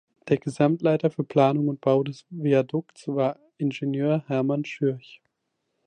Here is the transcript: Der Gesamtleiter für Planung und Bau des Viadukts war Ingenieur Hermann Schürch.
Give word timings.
Der 0.29 0.37
Gesamtleiter 0.39 1.11
für 1.11 1.23
Planung 1.23 1.67
und 1.67 1.79
Bau 1.81 2.01
des 2.03 2.25
Viadukts 2.31 3.07
war 3.07 3.37
Ingenieur 3.59 4.23
Hermann 4.25 4.65
Schürch. 4.65 5.21